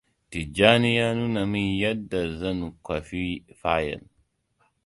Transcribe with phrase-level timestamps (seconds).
[0.29, 3.23] Tijjani ya nuna min yadda zan kwafi
[3.59, 4.03] fayel.